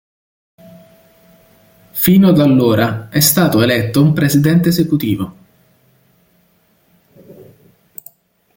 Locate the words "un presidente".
4.01-4.69